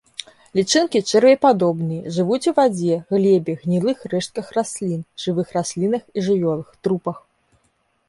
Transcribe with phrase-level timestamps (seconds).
[0.59, 7.17] Лічынкі чэрвепадобныя, жывуць у вадзе, глебе, гнілых рэштках раслін, жывых раслінах і жывёлах, трупах.